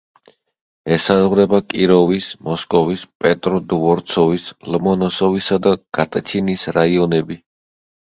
ესაზღვრება 0.95 1.57
კიროვის, 1.73 2.29
მოსკოვის, 2.47 3.03
პეტროდვორცოვის, 3.23 4.47
ლომონოსოვისა 4.77 5.59
და 5.67 5.75
გატჩინის 5.99 6.65
რაიონები. 6.79 7.39